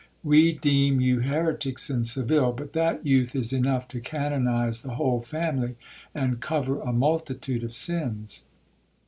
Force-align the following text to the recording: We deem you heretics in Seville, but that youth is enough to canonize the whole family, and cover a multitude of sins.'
We 0.23 0.53
deem 0.53 0.99
you 0.99 1.19
heretics 1.19 1.87
in 1.91 2.05
Seville, 2.05 2.53
but 2.53 2.73
that 2.73 3.05
youth 3.05 3.35
is 3.35 3.53
enough 3.53 3.87
to 3.89 3.99
canonize 3.99 4.81
the 4.81 4.95
whole 4.95 5.21
family, 5.21 5.75
and 6.15 6.39
cover 6.39 6.79
a 6.81 6.91
multitude 6.91 7.61
of 7.63 7.71
sins.' 7.71 8.45